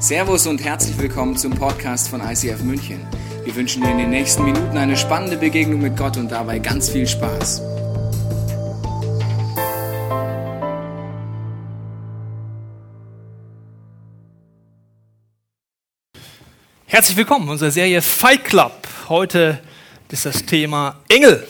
[0.00, 3.04] Servus und herzlich willkommen zum Podcast von ICF München.
[3.44, 6.88] Wir wünschen dir in den nächsten Minuten eine spannende Begegnung mit Gott und dabei ganz
[6.88, 7.62] viel Spaß.
[16.86, 18.86] Herzlich willkommen in unserer Serie Fight Club.
[19.08, 19.58] Heute
[20.12, 21.44] ist das Thema Engel.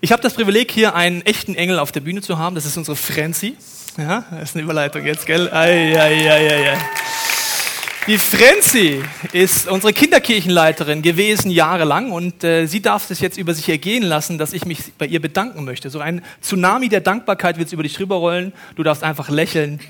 [0.00, 2.54] Ich habe das Privileg, hier einen echten Engel auf der Bühne zu haben.
[2.54, 3.58] Das ist unsere Frenzy.
[3.98, 5.50] Ja, das ist eine Überleitung jetzt, gell?
[5.52, 6.78] Ei, ei, ei, ei.
[8.06, 13.66] Die Frenzy ist unsere Kinderkirchenleiterin gewesen jahrelang und äh, sie darf es jetzt über sich
[13.70, 15.88] ergehen lassen, dass ich mich bei ihr bedanken möchte.
[15.88, 18.52] So ein Tsunami der Dankbarkeit wird über dich rüberrollen.
[18.76, 19.80] Du darfst einfach lächeln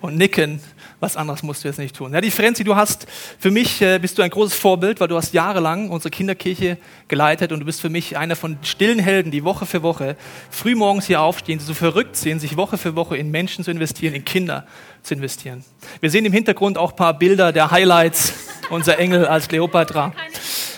[0.00, 0.60] und nicken
[1.00, 2.12] was anderes musst du jetzt nicht tun.
[2.12, 3.06] Ja, die Frenzi, du hast
[3.38, 7.52] für mich, äh, bist du ein großes Vorbild, weil du hast jahrelang unsere Kinderkirche geleitet
[7.52, 10.16] und du bist für mich einer von stillen Helden, die Woche für Woche
[10.50, 14.24] frühmorgens hier aufstehen, so verrückt sind, sich Woche für Woche in Menschen zu investieren, in
[14.24, 14.66] Kinder
[15.02, 15.64] zu investieren.
[16.00, 18.32] Wir sehen im Hintergrund auch ein paar Bilder der Highlights,
[18.70, 20.12] unser Engel als Kleopatra.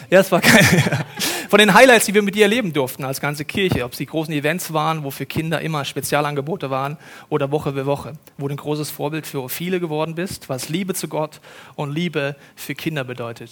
[0.09, 0.65] Ja, es war kein,
[1.49, 4.07] von den Highlights, die wir mit dir erleben durften als ganze Kirche, ob es die
[4.07, 6.97] großen Events waren, wo für Kinder immer Spezialangebote waren
[7.29, 10.95] oder Woche für Woche, wo du ein großes Vorbild für viele geworden bist, was Liebe
[10.95, 11.41] zu Gott
[11.75, 13.51] und Liebe für Kinder bedeutet.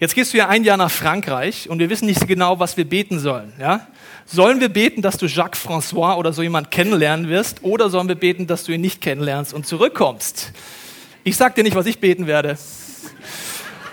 [0.00, 2.88] Jetzt gehst du ja ein Jahr nach Frankreich und wir wissen nicht genau, was wir
[2.88, 3.52] beten sollen.
[3.60, 3.86] Ja?
[4.26, 8.16] Sollen wir beten, dass du Jacques François oder so jemand kennenlernen wirst oder sollen wir
[8.16, 10.52] beten, dass du ihn nicht kennenlernst und zurückkommst?
[11.22, 12.58] Ich sag dir nicht, was ich beten werde.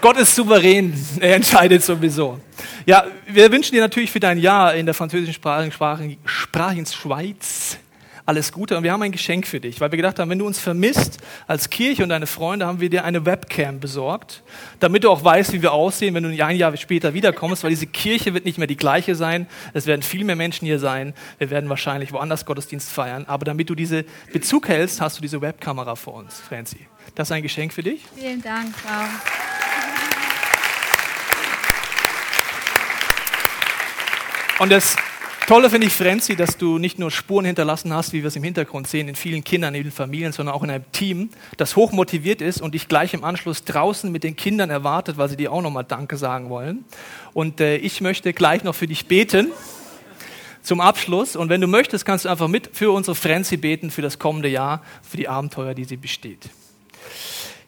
[0.02, 2.39] Gott ist souverän, er entscheidet sowieso.
[2.86, 7.78] Ja, wir wünschen dir natürlich für dein Jahr in der französischen Sprache, Sprache, Sprache Schweiz
[8.30, 8.77] alles Gute.
[8.77, 11.17] Und wir haben ein Geschenk für dich, weil wir gedacht haben, wenn du uns vermisst
[11.47, 14.44] als Kirche und deine Freunde, haben wir dir eine Webcam besorgt,
[14.80, 17.88] damit du auch weißt, wie wir aussehen, wenn du ein Jahr später wiederkommst, weil diese
[17.88, 19.47] Kirche wird nicht mehr die gleiche sein.
[19.73, 21.14] Es werden viel mehr Menschen hier sein.
[21.39, 23.25] Wir werden wahrscheinlich woanders Gottesdienst feiern.
[23.25, 26.86] Aber damit du diese Bezug hältst, hast du diese Webkamera vor uns, Francie.
[27.16, 28.05] Das ist ein Geschenk für dich.
[28.16, 29.59] Vielen Dank, Frau.
[34.60, 34.98] Und das
[35.48, 38.44] Tolle finde ich, Frenzy, dass du nicht nur Spuren hinterlassen hast, wie wir es im
[38.44, 41.94] Hintergrund sehen, in vielen Kindern, in vielen Familien, sondern auch in einem Team, das hoch
[41.94, 45.54] motiviert ist und dich gleich im Anschluss draußen mit den Kindern erwartet, weil sie dir
[45.54, 46.83] auch nochmal Danke sagen wollen.
[47.33, 49.48] Und äh, ich möchte gleich noch für dich beten
[50.62, 51.38] zum Abschluss.
[51.38, 54.50] Und wenn du möchtest, kannst du einfach mit für unsere Frenzy beten für das kommende
[54.50, 56.50] Jahr, für die Abenteuer, die sie besteht.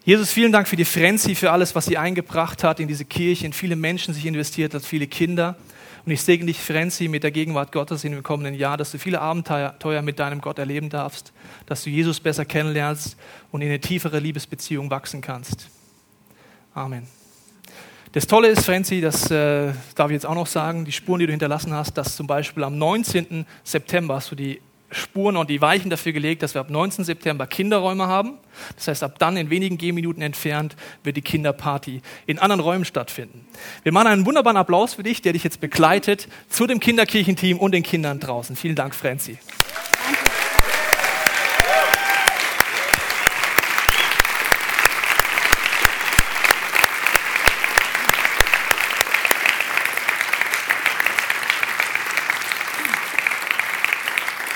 [0.04, 3.46] Jesus, vielen Dank für die Frenzy, für alles, was sie eingebracht hat in diese Kirche,
[3.46, 5.56] in viele Menschen sich investiert hat, viele Kinder.
[6.06, 8.98] Und ich segne dich, Frenzy, mit der Gegenwart Gottes in dem kommenden Jahr, dass du
[8.98, 11.32] viele Abenteuer mit deinem Gott erleben darfst,
[11.68, 13.18] dass du Jesus besser kennenlernst
[13.52, 15.70] und in eine tiefere Liebesbeziehung wachsen kannst.
[16.74, 17.06] Amen.
[18.14, 21.28] Das Tolle ist, Frenzy, das äh, darf ich jetzt auch noch sagen, die Spuren, die
[21.28, 23.46] du hinterlassen hast, dass zum Beispiel am 19.
[23.64, 24.60] September hast du die
[24.92, 27.06] Spuren und die Weichen dafür gelegt, dass wir ab 19.
[27.06, 28.38] September Kinderräume haben.
[28.76, 33.46] Das heißt, ab dann in wenigen Gehminuten entfernt wird die Kinderparty in anderen Räumen stattfinden.
[33.84, 37.74] Wir machen einen wunderbaren Applaus für dich, der dich jetzt begleitet zu dem Kinderkirchenteam und
[37.74, 38.56] den Kindern draußen.
[38.56, 39.38] Vielen Dank, Franzi.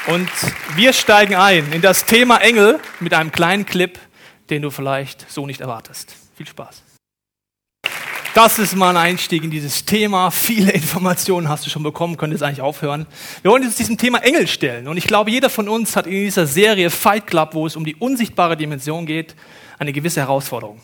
[0.08, 0.30] Und
[0.76, 3.98] wir steigen ein in das Thema Engel mit einem kleinen Clip,
[4.52, 6.16] den du vielleicht so nicht erwartest.
[6.36, 6.84] Viel Spaß.
[8.36, 10.30] Das ist mal ein Einstieg in dieses Thema.
[10.30, 13.08] Viele Informationen hast du schon bekommen, könntest eigentlich aufhören.
[13.42, 14.88] Wir wollen uns diesem Thema Engel stellen.
[14.88, 17.84] Und ich glaube, jeder von uns hat in dieser Serie Fight Club, wo es um
[17.84, 19.36] die unsichtbare Dimension geht,
[19.80, 20.82] eine gewisse Herausforderung.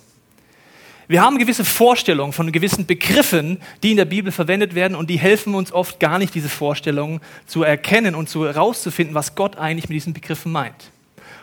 [1.12, 5.20] Wir haben gewisse Vorstellungen von gewissen Begriffen, die in der Bibel verwendet werden und die
[5.20, 9.90] helfen uns oft gar nicht, diese Vorstellungen zu erkennen und zu herauszufinden, was Gott eigentlich
[9.90, 10.90] mit diesen Begriffen meint.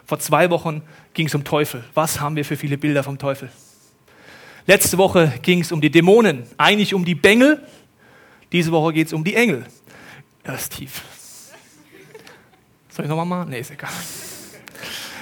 [0.07, 0.81] Vor zwei Wochen
[1.13, 1.85] ging es um Teufel.
[1.93, 3.51] Was haben wir für viele Bilder vom Teufel?
[4.67, 7.63] Letzte Woche ging es um die Dämonen, eigentlich um die Bengel.
[8.53, 9.67] Diese Woche geht es um die Engel.
[10.45, 11.03] Das ist tief.
[12.89, 13.51] Soll ich nochmal machen?
[13.51, 13.91] Nee, ist egal.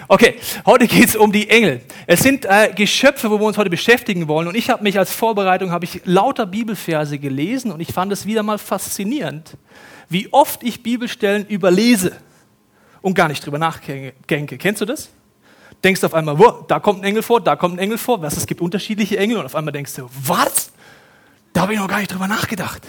[0.09, 1.81] Okay, heute geht es um die Engel.
[2.06, 4.47] Es sind äh, Geschöpfe, wo wir uns heute beschäftigen wollen.
[4.47, 8.45] Und ich habe mich als Vorbereitung ich lauter Bibelverse gelesen und ich fand es wieder
[8.45, 9.57] mal faszinierend,
[10.09, 12.13] wie oft ich Bibelstellen überlese
[13.03, 14.59] und gar nicht drüber nachdenke.
[14.59, 15.10] Kennst du das?
[15.83, 18.22] Denkst auf einmal, wo, da kommt ein Engel vor, da kommt ein Engel vor.
[18.22, 20.72] Was, es gibt unterschiedliche Engel und auf einmal denkst du, was?
[21.53, 22.83] Da habe ich noch gar nicht drüber nachgedacht.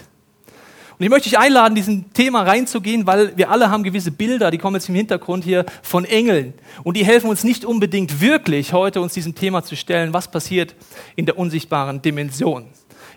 [0.98, 4.58] Und ich möchte dich einladen, diesem Thema reinzugehen, weil wir alle haben gewisse Bilder, die
[4.58, 6.54] kommen jetzt im Hintergrund hier von Engeln.
[6.82, 10.74] Und die helfen uns nicht unbedingt wirklich, heute uns diesem Thema zu stellen, was passiert
[11.14, 12.66] in der unsichtbaren Dimension.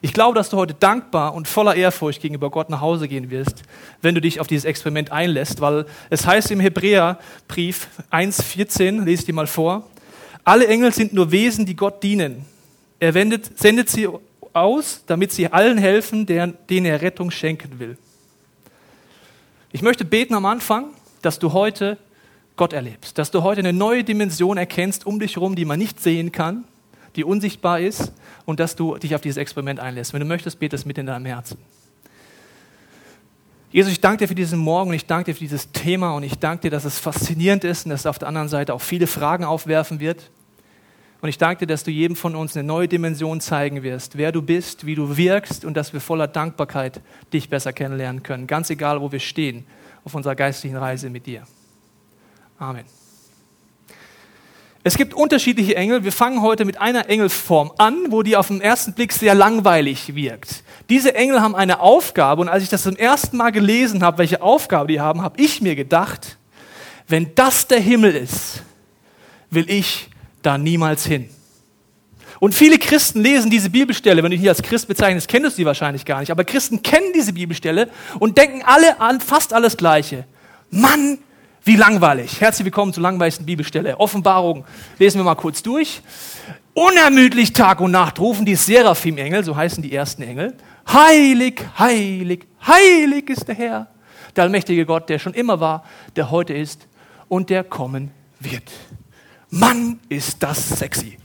[0.04, 3.64] Ich glaube, dass du heute dankbar und voller Ehrfurcht gegenüber Gott nach Hause gehen wirst,
[4.04, 9.26] wenn du dich auf dieses Experiment einlässt, weil es heißt im Hebräerbrief 1,14, lese ich
[9.26, 9.88] dir mal vor,
[10.44, 12.46] alle Engel sind nur Wesen, die Gott dienen.
[13.00, 14.08] er wendet, sendet sie
[14.54, 17.98] aus, damit sie allen helfen, deren, denen er Rettung schenken will.
[19.72, 20.88] Ich möchte beten am Anfang,
[21.22, 21.98] dass du heute
[22.58, 26.00] Gott erlebst, dass du heute eine neue Dimension erkennst um dich herum, die man nicht
[26.00, 26.66] sehen kann,
[27.16, 28.12] die unsichtbar ist
[28.46, 30.14] und dass du dich auf dieses Experiment einlässt.
[30.14, 31.58] Wenn du möchtest, bete es mit in deinem Herzen.
[33.72, 36.24] Jesus, ich danke dir für diesen Morgen und ich danke dir für dieses Thema und
[36.24, 38.82] ich danke dir, dass es faszinierend ist und dass es auf der anderen Seite auch
[38.82, 40.30] viele Fragen aufwerfen wird.
[41.22, 44.32] Und ich danke dir, dass du jedem von uns eine neue Dimension zeigen wirst, wer
[44.32, 47.00] du bist, wie du wirkst und dass wir voller Dankbarkeit
[47.32, 49.66] dich besser kennenlernen können, ganz egal, wo wir stehen
[50.04, 51.44] auf unserer geistlichen Reise mit dir.
[52.58, 52.86] Amen.
[54.84, 56.04] Es gibt unterschiedliche Engel.
[56.04, 60.16] Wir fangen heute mit einer Engelform an, wo die auf den ersten Blick sehr langweilig
[60.16, 60.64] wirkt.
[60.90, 64.42] Diese Engel haben eine Aufgabe und als ich das zum ersten Mal gelesen habe, welche
[64.42, 66.38] Aufgabe die haben, habe ich mir gedacht,
[67.08, 68.64] wenn das der Himmel ist,
[69.52, 70.11] will ich
[70.42, 71.30] da niemals hin.
[72.40, 75.66] Und viele Christen lesen diese Bibelstelle, wenn du dich als Christ bezeichnest, kennst du sie
[75.66, 77.90] wahrscheinlich gar nicht, aber Christen kennen diese Bibelstelle
[78.20, 80.26] und denken alle an fast alles Gleiche.
[80.72, 81.20] Mann,
[81.64, 82.42] wie langweilig.
[82.42, 84.00] Herzlich willkommen zur langweiligsten Bibelstelle.
[84.00, 84.66] Offenbarung
[84.98, 86.02] lesen wir mal kurz durch.
[86.74, 90.56] Unermüdlich Tag und Nacht rufen die Seraphim-Engel, so heißen die ersten Engel.
[90.92, 93.88] Heilig, heilig, heilig ist der Herr,
[94.36, 95.84] der allmächtige Gott, der schon immer war,
[96.16, 96.88] der heute ist
[97.28, 98.64] und der kommen wird.
[99.52, 101.18] Mann, ist das sexy.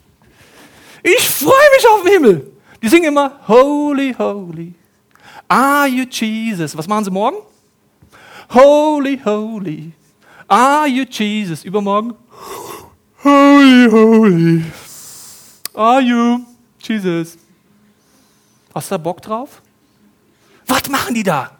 [1.02, 2.52] Ich freue mich auf den Himmel.
[2.82, 4.75] Die singen immer Holy, Holy.
[5.49, 6.76] Are you Jesus?
[6.76, 7.37] Was machen sie morgen?
[8.52, 9.93] Holy, Holy.
[10.49, 11.64] Are you Jesus?
[11.64, 12.14] Übermorgen?
[13.23, 14.64] Holy, Holy.
[15.73, 16.40] Are you
[16.81, 17.38] Jesus?
[18.75, 19.62] Hast du da Bock drauf?
[20.67, 21.52] Was machen die da?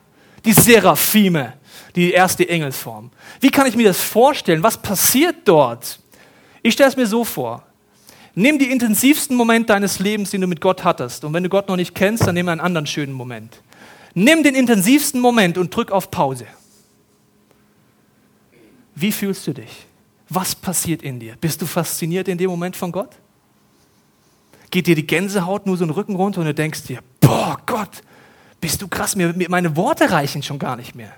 [0.45, 1.55] Die Seraphime,
[1.95, 3.11] die erste Engelsform.
[3.41, 4.63] Wie kann ich mir das vorstellen?
[4.63, 6.01] Was passiert dort?
[6.67, 7.63] Ich stelle es mir so vor.
[8.35, 11.23] Nimm die intensivsten Momente deines Lebens, den du mit Gott hattest.
[11.23, 13.63] Und wenn du Gott noch nicht kennst, dann nimm einen anderen schönen Moment.
[14.15, 16.45] Nimm den intensivsten Moment und drück auf Pause.
[18.97, 19.87] Wie fühlst du dich?
[20.29, 21.37] Was passiert in dir?
[21.41, 23.11] Bist du fasziniert in dem Moment von Gott?
[24.73, 28.03] Geht dir die Gänsehaut nur so den Rücken runter und du denkst dir, boah Gott,
[28.61, 31.13] bist du krass, mir, meine Worte reichen schon gar nicht mehr.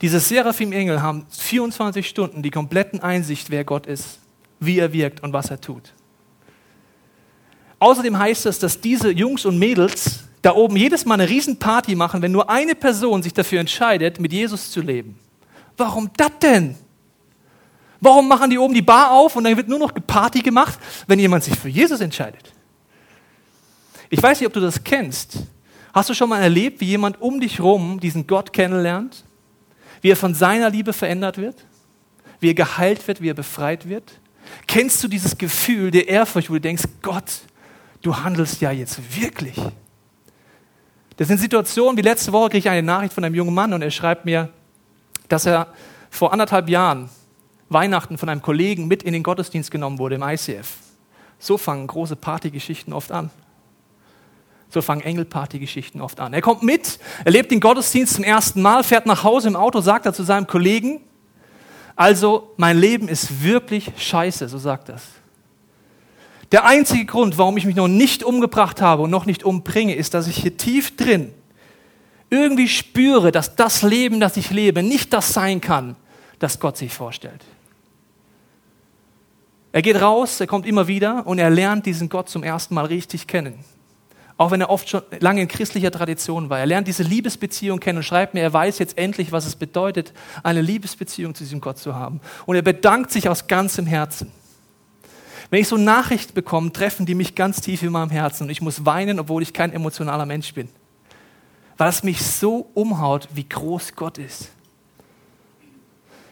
[0.00, 4.18] Diese Seraphim-Engel haben 24 Stunden die kompletten Einsicht, wer Gott ist,
[4.58, 5.92] wie er wirkt und was er tut.
[7.78, 12.22] Außerdem heißt es, dass diese Jungs und Mädels da oben jedes Mal eine Riesenparty machen,
[12.22, 15.18] wenn nur eine Person sich dafür entscheidet, mit Jesus zu leben.
[15.76, 16.76] Warum das denn?
[18.00, 21.18] Warum machen die oben die Bar auf und dann wird nur noch Party gemacht, wenn
[21.18, 22.52] jemand sich für Jesus entscheidet?
[24.08, 25.38] Ich weiß nicht, ob du das kennst.
[25.92, 29.24] Hast du schon mal erlebt, wie jemand um dich rum diesen Gott kennenlernt?
[30.00, 31.66] Wie er von seiner Liebe verändert wird,
[32.40, 34.20] wie er geheilt wird, wie er befreit wird?
[34.66, 37.42] Kennst du dieses Gefühl der Ehrfurcht, wo du denkst, Gott,
[38.02, 39.56] du handelst ja jetzt wirklich?
[41.16, 43.82] Das sind Situationen, wie letzte Woche kriege ich eine Nachricht von einem jungen Mann und
[43.82, 44.48] er schreibt mir,
[45.28, 45.68] dass er
[46.08, 47.10] vor anderthalb Jahren
[47.68, 50.76] Weihnachten von einem Kollegen mit in den Gottesdienst genommen wurde im ICF.
[51.38, 53.30] So fangen große Partygeschichten oft an.
[54.70, 56.32] So fangen Engelparty-Geschichten oft an.
[56.32, 60.06] Er kommt mit, erlebt den Gottesdienst zum ersten Mal, fährt nach Hause im Auto, sagt
[60.06, 61.00] er zu seinem Kollegen,
[61.96, 65.00] also mein Leben ist wirklich scheiße, so sagt er.
[66.52, 70.14] Der einzige Grund, warum ich mich noch nicht umgebracht habe und noch nicht umbringe, ist,
[70.14, 71.32] dass ich hier tief drin
[72.30, 75.96] irgendwie spüre, dass das Leben, das ich lebe, nicht das sein kann,
[76.38, 77.44] das Gott sich vorstellt.
[79.72, 82.86] Er geht raus, er kommt immer wieder und er lernt diesen Gott zum ersten Mal
[82.86, 83.64] richtig kennen
[84.40, 86.58] auch wenn er oft schon lange in christlicher Tradition war.
[86.58, 90.14] Er lernt diese Liebesbeziehung kennen und schreibt mir, er weiß jetzt endlich, was es bedeutet,
[90.42, 92.22] eine Liebesbeziehung zu diesem Gott zu haben.
[92.46, 94.32] Und er bedankt sich aus ganzem Herzen.
[95.50, 98.62] Wenn ich so Nachrichten bekomme, treffen die mich ganz tief in meinem Herzen und ich
[98.62, 100.70] muss weinen, obwohl ich kein emotionaler Mensch bin.
[101.76, 104.48] Weil es mich so umhaut, wie groß Gott ist.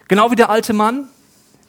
[0.09, 1.09] Genau wie der alte Mann,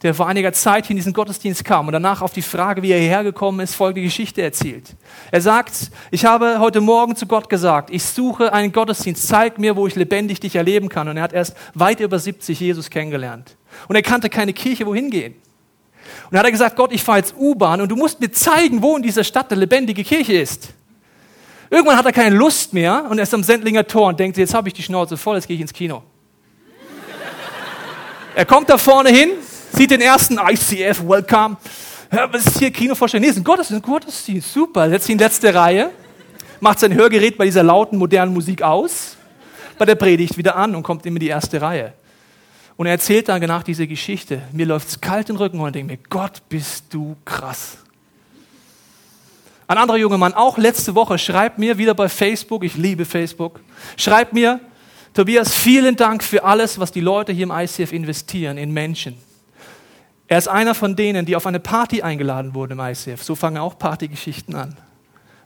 [0.01, 2.91] der vor einiger Zeit hier in diesen Gottesdienst kam und danach auf die Frage, wie
[2.91, 4.96] er hierher gekommen ist, folgende Geschichte erzählt.
[5.32, 9.75] Er sagt, ich habe heute Morgen zu Gott gesagt, ich suche einen Gottesdienst, zeig mir,
[9.75, 11.10] wo ich lebendig dich erleben kann.
[11.10, 13.58] Und er hat erst weit über 70 Jesus kennengelernt.
[13.88, 15.36] Und er kannte keine Kirche, wohin gehen.
[16.32, 18.96] Und er hat gesagt, Gott, ich fahre jetzt U-Bahn und du musst mir zeigen, wo
[18.96, 20.70] in dieser Stadt eine lebendige Kirche ist.
[21.70, 24.53] Irgendwann hat er keine Lust mehr und er ist am Sendlinger Tor und denkt, jetzt
[24.53, 26.01] habe ich die Schnauze voll, jetzt gehe ich ins Kino.
[28.36, 29.29] er kommt da vorne hin,
[29.73, 31.57] sieht den ersten ICF, welcome.
[32.11, 33.23] Ja, was ist hier Kinovorstellung?
[33.23, 34.89] Nee, ist ein Gottesdienst, ein Gottesdienst, super.
[34.89, 35.91] Setzt sich in letzte Reihe,
[36.59, 39.15] macht sein Hörgerät bei dieser lauten, modernen Musik aus,
[39.77, 41.93] bei der Predigt wieder an und kommt immer in die erste Reihe.
[42.77, 44.41] Und er erzählt dann nach dieser Geschichte.
[44.53, 47.77] Mir läuft es kalt den Rücken und ich denke mir, Gott, bist du krass.
[49.67, 53.59] Ein anderer junger Mann, auch letzte Woche, schreibt mir wieder bei Facebook, ich liebe Facebook,
[53.97, 54.59] schreibt mir,
[55.13, 59.28] Tobias, vielen Dank für alles, was die Leute hier im ICF investieren in Menschen.
[60.29, 63.24] Er ist einer von denen, die auf eine Party eingeladen wurden im ICF.
[63.24, 64.77] So fangen auch Partygeschichten an,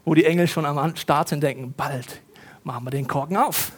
[0.04, 2.20] wo die Engel schon am Start sind, denken, bald
[2.64, 3.72] machen wir den Korken auf.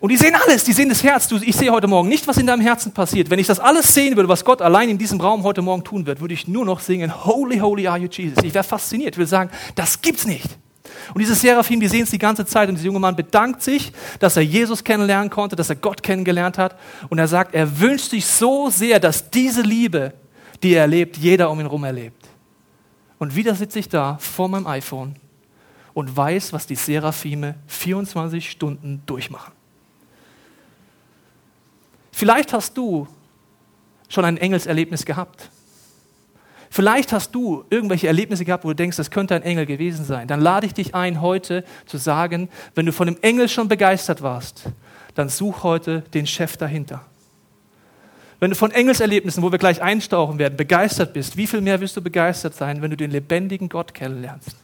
[0.00, 1.28] Und die sehen alles, die sehen das Herz.
[1.28, 3.30] Du, ich sehe heute Morgen nicht, was in deinem Herzen passiert.
[3.30, 6.06] Wenn ich das alles sehen würde, was Gott allein in diesem Raum heute Morgen tun
[6.06, 8.42] wird, würde ich nur noch singen, Holy, Holy are you Jesus.
[8.42, 9.14] Ich wäre fasziniert.
[9.14, 10.58] Ich würde sagen, das gibt's nicht.
[11.14, 12.68] Und diese Seraphim, die sehen es die ganze Zeit.
[12.68, 16.58] Und dieser junge Mann bedankt sich, dass er Jesus kennenlernen konnte, dass er Gott kennengelernt
[16.58, 16.78] hat.
[17.08, 20.12] Und er sagt, er wünscht sich so sehr, dass diese Liebe,
[20.62, 22.28] die er erlebt, jeder um ihn herum erlebt.
[23.18, 25.16] Und wieder sitze ich da vor meinem iPhone
[25.94, 29.52] und weiß, was die Seraphime 24 Stunden durchmachen.
[32.12, 33.06] Vielleicht hast du
[34.08, 35.50] schon ein Engelserlebnis gehabt.
[36.70, 40.28] Vielleicht hast du irgendwelche Erlebnisse gehabt, wo du denkst, das könnte ein Engel gewesen sein.
[40.28, 44.22] Dann lade ich dich ein, heute zu sagen, wenn du von dem Engel schon begeistert
[44.22, 44.64] warst,
[45.14, 47.02] dann such heute den Chef dahinter.
[48.38, 51.96] Wenn du von Engelserlebnissen, wo wir gleich einstauchen werden, begeistert bist, wie viel mehr wirst
[51.96, 54.56] du begeistert sein, wenn du den lebendigen Gott kennenlernst?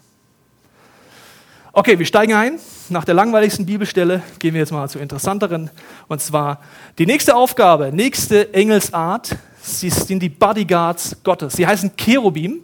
[1.74, 2.58] Okay, wir steigen ein.
[2.90, 5.70] Nach der langweiligsten Bibelstelle gehen wir jetzt mal zu interessanteren.
[6.06, 6.60] Und zwar
[6.98, 11.54] die nächste Aufgabe, nächste Engelsart, sie sind die Bodyguards Gottes.
[11.54, 12.60] Sie heißen Cherubim.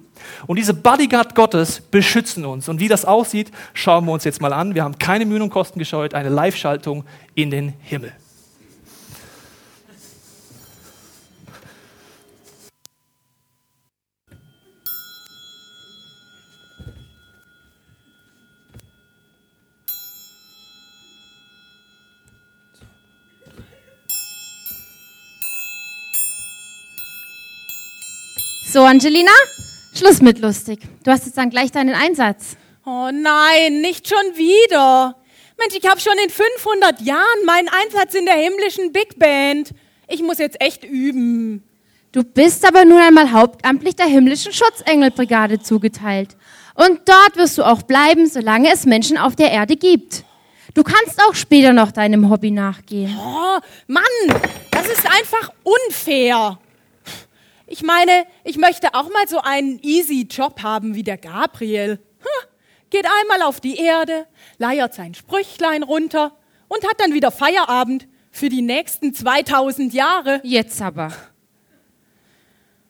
[0.46, 2.68] Und diese Bodyguard Gottes beschützen uns.
[2.68, 4.74] Und wie das aussieht, schauen wir uns jetzt mal an.
[4.74, 8.12] Wir haben keine Mühen und Kosten gescheut, eine Live-Schaltung in den Himmel.
[28.78, 29.32] So, Angelina,
[29.92, 30.78] Schluss mit lustig.
[31.02, 32.56] Du hast jetzt dann gleich deinen Einsatz.
[32.86, 35.16] Oh nein, nicht schon wieder.
[35.58, 39.74] Mensch, ich habe schon in 500 Jahren meinen Einsatz in der himmlischen Big Band.
[40.06, 41.64] Ich muss jetzt echt üben.
[42.12, 46.36] Du bist aber nun einmal hauptamtlich der himmlischen Schutzengelbrigade zugeteilt.
[46.76, 50.22] Und dort wirst du auch bleiben, solange es Menschen auf der Erde gibt.
[50.74, 53.18] Du kannst auch später noch deinem Hobby nachgehen.
[53.20, 53.58] Oh,
[53.88, 56.60] Mann, das ist einfach unfair.
[57.70, 62.00] Ich meine, ich möchte auch mal so einen easy Job haben wie der Gabriel.
[62.20, 62.48] Hm,
[62.88, 66.34] geht einmal auf die Erde, leiert sein Sprüchlein runter
[66.68, 70.40] und hat dann wieder Feierabend für die nächsten 2000 Jahre.
[70.44, 71.12] Jetzt aber.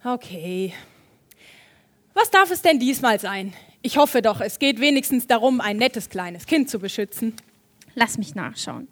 [0.04, 0.72] Okay.
[2.14, 3.54] Was darf es denn diesmal sein?
[3.82, 7.34] Ich hoffe doch, es geht wenigstens darum, ein nettes kleines Kind zu beschützen.
[7.96, 8.86] Lass mich nachschauen.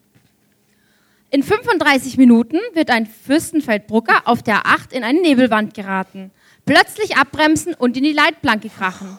[1.31, 6.31] In 35 Minuten wird ein Fürstenfeldbrucker auf der 8 in eine Nebelwand geraten,
[6.65, 9.19] plötzlich abbremsen und in die Leitplanke krachen.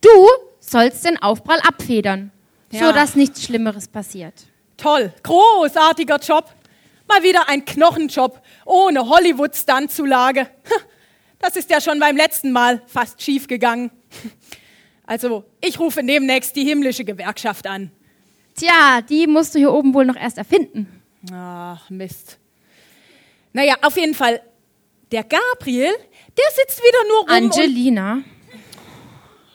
[0.00, 0.28] Du
[0.60, 2.30] sollst den Aufprall abfedern,
[2.70, 2.86] Ja.
[2.86, 4.34] so dass nichts Schlimmeres passiert.
[4.76, 6.52] Toll, großartiger Job.
[7.08, 10.48] Mal wieder ein Knochenjob ohne Hollywood-Stunt-Zulage.
[11.38, 13.90] Das ist ja schon beim letzten Mal fast schief gegangen.
[15.06, 17.90] Also, ich rufe demnächst die himmlische Gewerkschaft an.
[18.54, 21.02] Tja, die musst du hier oben wohl noch erst erfinden.
[21.32, 22.38] Ach, Mist.
[23.52, 24.42] Naja, auf jeden Fall,
[25.12, 25.92] der Gabriel,
[26.36, 27.30] der sitzt wieder nur rum.
[27.30, 28.22] Angelina,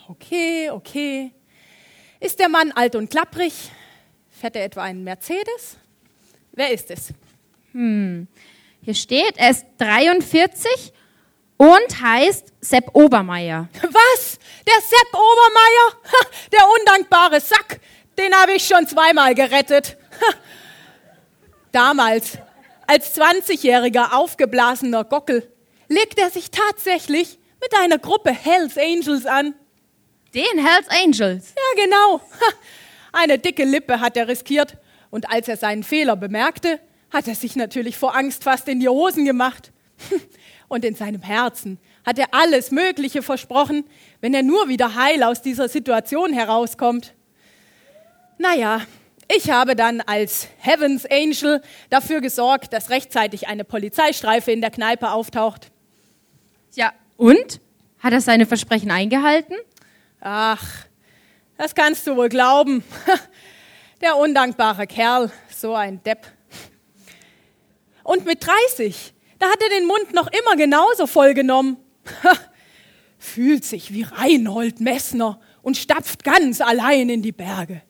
[0.10, 1.32] Okay, okay.
[2.20, 3.54] Ist der Mann alt und klapprig?
[4.32, 5.78] Fährt er etwa einen Mercedes?
[6.52, 7.14] Wer ist es?
[7.72, 10.92] hier steht, er ist 43
[11.58, 13.70] und heißt Sepp Obermeier.
[13.84, 14.40] Was?
[14.66, 16.02] Der Sepp Obermeier?
[16.12, 17.80] Ha, der undankbare Sack.
[18.18, 19.98] Den habe ich schon zweimal gerettet.
[20.20, 20.34] Ha.
[21.72, 22.38] Damals,
[22.88, 25.52] als 20-jähriger aufgeblasener Gockel,
[25.88, 29.54] legt er sich tatsächlich mit einer Gruppe Hells Angels an.
[30.34, 31.54] Den Hells Angels.
[31.56, 32.22] Ja, genau.
[33.12, 34.78] Eine dicke Lippe hat er riskiert.
[35.10, 36.80] Und als er seinen Fehler bemerkte,
[37.12, 39.72] hat er sich natürlich vor Angst fast in die Hosen gemacht.
[40.68, 43.86] Und in seinem Herzen hat er alles Mögliche versprochen,
[44.22, 47.16] wenn er nur wieder heil aus dieser Situation herauskommt.
[48.38, 48.82] Naja,
[49.32, 55.12] ich habe dann als Heavens Angel dafür gesorgt, dass rechtzeitig eine Polizeistreife in der Kneipe
[55.12, 55.72] auftaucht.
[56.74, 57.62] Ja, und?
[58.00, 59.56] Hat er seine Versprechen eingehalten?
[60.20, 60.66] Ach,
[61.58, 62.84] das kannst du wohl glauben.
[64.02, 66.26] Der undankbare Kerl, so ein Depp.
[68.04, 71.78] Und mit 30, da hat er den Mund noch immer genauso voll genommen.
[73.20, 77.82] Fühlt sich wie Reinhold Messner und stapft ganz allein in die Berge.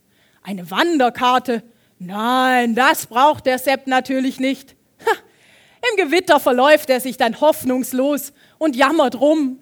[0.49, 1.61] Eine Wanderkarte?
[1.99, 4.75] Nein, das braucht der Sepp natürlich nicht.
[5.91, 9.61] Im Gewitter verläuft er sich dann hoffnungslos und jammert rum.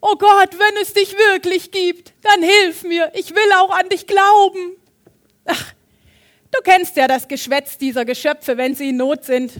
[0.00, 3.10] Oh Gott, wenn es dich wirklich gibt, dann hilf mir.
[3.14, 4.76] Ich will auch an dich glauben.
[5.46, 5.72] Ach,
[6.52, 9.54] du kennst ja das Geschwätz dieser Geschöpfe, wenn sie in Not sind.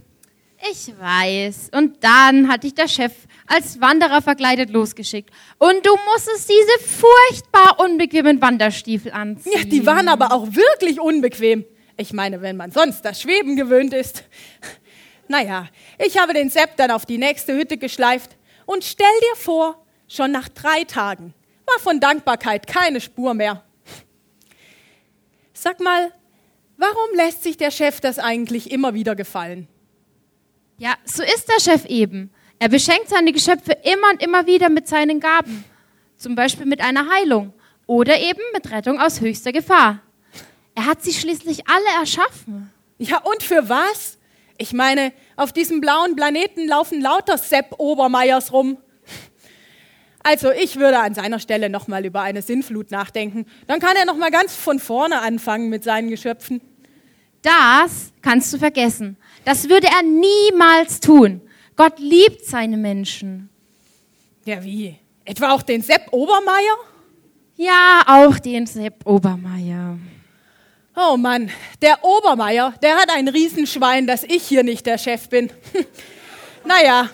[0.68, 1.70] Ich weiß.
[1.74, 3.12] Und dann hat dich der Chef
[3.46, 5.30] als Wanderer verkleidet losgeschickt.
[5.58, 9.52] Und du musstest diese furchtbar unbequemen Wanderstiefel anziehen.
[9.56, 11.64] Ja, die waren aber auch wirklich unbequem.
[11.96, 14.24] Ich meine, wenn man sonst das Schweben gewöhnt ist.
[15.28, 15.68] Naja,
[16.04, 18.36] ich habe den Sepp dann auf die nächste Hütte geschleift
[18.66, 21.34] und stell dir vor, schon nach drei Tagen
[21.66, 23.62] war von Dankbarkeit keine Spur mehr.
[25.52, 26.12] Sag mal,
[26.76, 29.68] warum lässt sich der Chef das eigentlich immer wieder gefallen?
[30.80, 32.30] Ja, so ist der Chef eben.
[32.58, 35.62] Er beschenkt seine Geschöpfe immer und immer wieder mit seinen Gaben.
[36.16, 37.52] Zum Beispiel mit einer Heilung
[37.84, 40.00] oder eben mit Rettung aus höchster Gefahr.
[40.74, 42.72] Er hat sie schließlich alle erschaffen.
[42.96, 44.16] Ja, und für was?
[44.56, 48.78] Ich meine, auf diesem blauen Planeten laufen lauter Sepp Obermeiers rum.
[50.22, 53.44] Also ich würde an seiner Stelle nochmal über eine Sinnflut nachdenken.
[53.66, 56.62] Dann kann er nochmal ganz von vorne anfangen mit seinen Geschöpfen.
[57.42, 59.18] Das kannst du vergessen.
[59.44, 61.40] Das würde er niemals tun.
[61.76, 63.48] Gott liebt seine Menschen.
[64.44, 64.96] Ja, wie?
[65.24, 66.76] Etwa auch den Sepp Obermeier?
[67.56, 69.98] Ja, auch den Sepp Obermeier.
[70.96, 75.50] Oh Mann, der Obermeier, der hat ein Riesenschwein, dass ich hier nicht der Chef bin.
[76.64, 77.08] naja,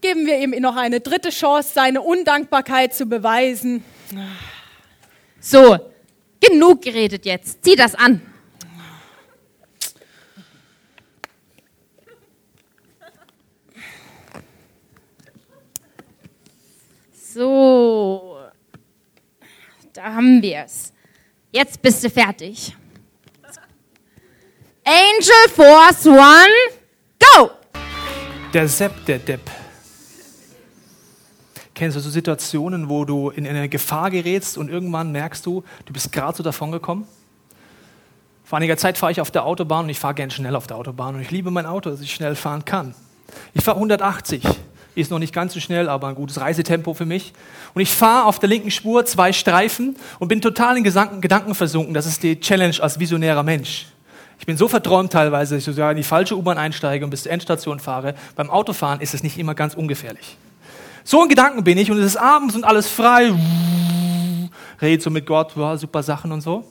[0.00, 3.84] geben wir ihm noch eine dritte Chance, seine Undankbarkeit zu beweisen.
[5.40, 5.78] So,
[6.40, 7.64] genug geredet jetzt.
[7.64, 8.22] Zieh das an.
[17.38, 18.36] So,
[19.92, 20.92] da haben wir es.
[21.52, 22.76] Jetzt bist du fertig.
[24.84, 26.48] Angel Force One,
[27.20, 27.50] go!
[28.52, 29.48] Der Sepp, der Depp.
[31.74, 35.92] Kennst du so Situationen, wo du in eine Gefahr gerätst und irgendwann merkst du, du
[35.92, 37.06] bist gerade so davon gekommen?
[38.42, 40.76] Vor einiger Zeit fahre ich auf der Autobahn und ich fahre gern schnell auf der
[40.76, 42.96] Autobahn und ich liebe mein Auto, dass ich schnell fahren kann.
[43.54, 44.42] Ich fahre 180,
[44.98, 47.32] ist noch nicht ganz so schnell, aber ein gutes Reisetempo für mich.
[47.74, 51.94] Und ich fahre auf der linken Spur zwei Streifen und bin total in Gedanken versunken.
[51.94, 53.86] Das ist die Challenge als visionärer Mensch.
[54.38, 57.24] Ich bin so verträumt teilweise, dass ich sogar in die falsche U-Bahn einsteige und bis
[57.24, 58.14] zur Endstation fahre.
[58.36, 60.36] Beim Autofahren ist es nicht immer ganz ungefährlich.
[61.04, 63.32] So in Gedanken bin ich und es ist abends und alles frei.
[64.80, 66.64] Rede so mit Gott, wow, super Sachen und so.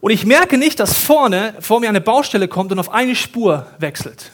[0.00, 3.66] Und ich merke nicht, dass vorne vor mir eine Baustelle kommt und auf eine Spur
[3.78, 4.30] wechselt.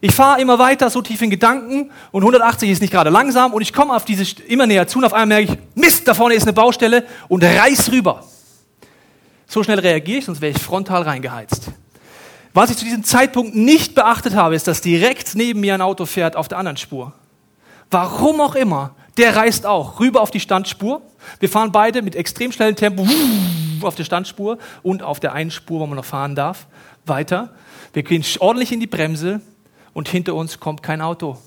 [0.00, 3.62] Ich fahre immer weiter, so tief in Gedanken und 180 ist nicht gerade langsam und
[3.62, 6.34] ich komme auf diese immer näher zu und auf einmal merke ich, Mist, da vorne
[6.34, 8.24] ist eine Baustelle und reiß rüber.
[9.46, 11.70] So schnell reagiere ich, sonst wäre ich frontal reingeheizt.
[12.52, 16.04] Was ich zu diesem Zeitpunkt nicht beachtet habe, ist, dass direkt neben mir ein Auto
[16.04, 17.12] fährt auf der anderen Spur.
[17.90, 21.02] Warum auch immer, der reist auch rüber auf die Standspur.
[21.38, 23.06] Wir fahren beide mit extrem schnellem Tempo
[23.82, 26.66] auf der Standspur und auf der einen Spur, wo man noch fahren darf,
[27.04, 27.54] weiter.
[27.92, 29.40] Wir gehen ordentlich in die Bremse
[29.96, 31.38] und hinter uns kommt kein Auto.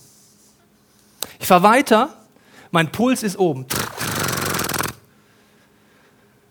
[1.40, 2.10] Ich fahre weiter,
[2.72, 3.68] mein Puls ist oben.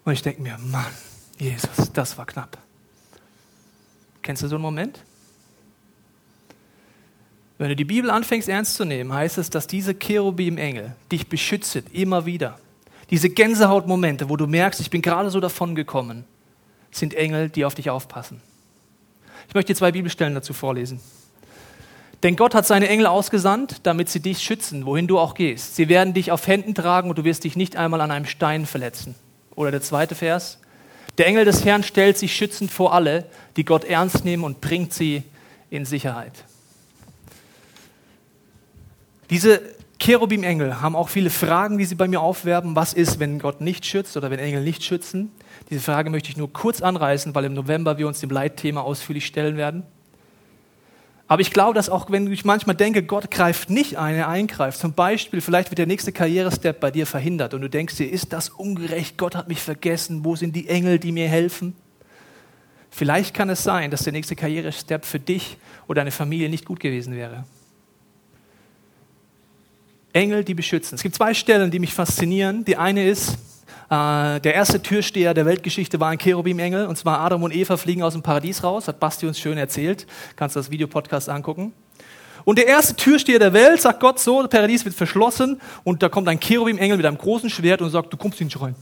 [0.05, 0.87] Und ich denke mir, Mann,
[1.41, 2.57] Jesus, das war knapp.
[4.23, 5.03] Kennst du so einen Moment?
[7.59, 11.85] Wenn du die Bibel anfängst ernst zu nehmen, heißt es, dass diese Cherubim-Engel dich beschützen,
[11.93, 12.61] immer wieder.
[13.11, 16.25] Diese Gänsehautmomente, wo du merkst, ich bin gerade so davon gekommen,
[16.93, 18.41] sind Engel, die auf dich aufpassen.
[19.49, 21.01] Ich möchte dir zwei Bibelstellen dazu vorlesen.
[22.23, 25.77] Denn Gott hat seine Engel ausgesandt, damit sie dich schützen, wohin du auch gehst.
[25.77, 28.67] Sie werden dich auf Händen tragen und du wirst dich nicht einmal an einem Stein
[28.67, 29.15] verletzen.
[29.55, 30.59] Oder der zweite Vers.
[31.17, 33.27] Der Engel des Herrn stellt sich schützend vor alle,
[33.57, 35.23] die Gott ernst nehmen und bringt sie
[35.71, 36.33] in Sicherheit.
[39.31, 39.61] Diese
[40.01, 42.77] Cherubim-Engel haben auch viele Fragen, die sie bei mir aufwerben.
[42.77, 45.33] Was ist, wenn Gott nicht schützt oder wenn Engel nicht schützen?
[45.71, 49.27] Diese Frage möchte ich nur kurz anreißen, weil im November wir uns dem Leitthema ausführlich
[49.27, 49.83] stellen werden.
[51.31, 54.79] Aber ich glaube, dass auch wenn ich manchmal denke, Gott greift nicht ein, er eingreift.
[54.79, 58.33] Zum Beispiel, vielleicht wird der nächste Karrierestep bei dir verhindert und du denkst dir, ist
[58.33, 59.19] das ungerecht?
[59.19, 60.25] Gott hat mich vergessen.
[60.25, 61.77] Wo sind die Engel, die mir helfen?
[62.91, 66.81] Vielleicht kann es sein, dass der nächste Karrierestep für dich oder deine Familie nicht gut
[66.81, 67.45] gewesen wäre.
[70.15, 70.95] Engel, die beschützen.
[70.95, 72.65] Es gibt zwei Stellen, die mich faszinieren.
[72.65, 73.37] Die eine ist,
[73.91, 78.03] äh, der erste Türsteher der Weltgeschichte war ein Cherubim-Engel, und zwar Adam und Eva fliegen
[78.03, 80.07] aus dem Paradies raus, hat Basti uns schön erzählt.
[80.37, 81.73] Kannst du das Videopodcast angucken.
[82.45, 86.09] Und der erste Türsteher der Welt sagt Gott so, das Paradies wird verschlossen und da
[86.09, 88.75] kommt ein Cherubim-Engel mit einem großen Schwert und sagt, du kommst nicht rein.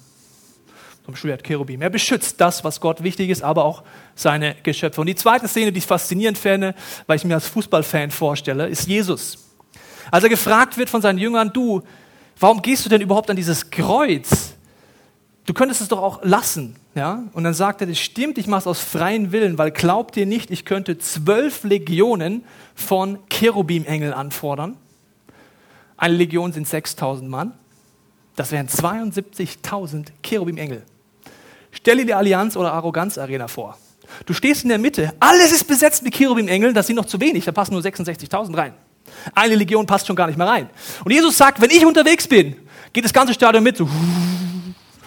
[1.04, 1.82] Vom Schwert Cherubim.
[1.82, 3.84] Er beschützt das, was Gott wichtig ist, aber auch
[4.16, 5.00] seine Geschöpfe.
[5.00, 6.74] Und die zweite Szene, die ich faszinierend fände,
[7.06, 9.38] weil ich mir als Fußballfan vorstelle, ist Jesus.
[10.10, 11.82] Als er gefragt wird von seinen Jüngern, du,
[12.40, 14.55] warum gehst du denn überhaupt an dieses Kreuz?
[15.46, 16.76] Du könntest es doch auch lassen.
[16.96, 17.22] Ja?
[17.32, 20.26] Und dann sagt er, das stimmt, ich mache es aus freien Willen, weil glaubt ihr
[20.26, 24.76] nicht, ich könnte zwölf Legionen von Cherubim-Engeln anfordern.
[25.96, 27.52] Eine Legion sind 6000 Mann.
[28.35, 30.82] Das wären 72.000 Cherubim-Engel.
[31.70, 33.78] Stell dir die Allianz- oder Arroganz-Arena vor.
[34.24, 37.44] Du stehst in der Mitte, alles ist besetzt mit Cherubim-Engeln, das sind noch zu wenig,
[37.44, 38.74] da passen nur 66.000 rein.
[39.35, 40.70] Eine Legion passt schon gar nicht mehr rein.
[41.04, 42.56] Und Jesus sagt, wenn ich unterwegs bin,
[42.92, 43.76] geht das ganze Stadion mit.
[43.76, 43.88] So.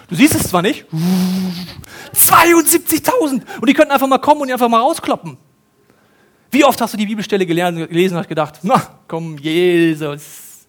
[0.10, 0.86] Du siehst es zwar nicht.
[2.14, 3.42] 72.000!
[3.62, 5.38] Und die könnten einfach mal kommen und die einfach mal rauskloppen.
[6.52, 10.66] Wie oft hast du die Bibelstelle gelesen und gedacht, na komm, Jesus,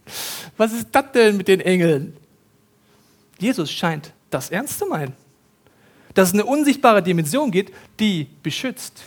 [0.59, 2.17] was ist das denn mit den Engeln?
[3.39, 5.15] Jesus scheint das ernst zu meinen.
[6.13, 9.03] Dass es eine unsichtbare Dimension gibt, die beschützt.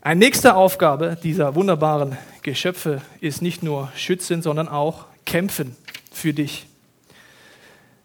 [0.00, 5.76] Eine nächste Aufgabe dieser wunderbaren Geschöpfe ist nicht nur schützen, sondern auch kämpfen
[6.10, 6.66] für dich.